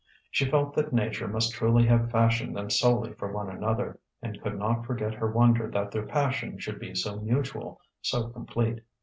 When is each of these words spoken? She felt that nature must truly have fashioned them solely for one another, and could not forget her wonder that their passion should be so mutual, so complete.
She 0.31 0.49
felt 0.49 0.73
that 0.75 0.91
nature 0.91 1.27
must 1.27 1.53
truly 1.53 1.85
have 1.85 2.09
fashioned 2.09 2.55
them 2.55 2.71
solely 2.71 3.13
for 3.13 3.31
one 3.31 3.51
another, 3.51 3.99
and 4.19 4.41
could 4.41 4.57
not 4.57 4.83
forget 4.87 5.13
her 5.13 5.29
wonder 5.31 5.69
that 5.69 5.91
their 5.91 6.07
passion 6.07 6.57
should 6.57 6.79
be 6.79 6.95
so 6.95 7.19
mutual, 7.21 7.79
so 8.01 8.27
complete. 8.29 8.79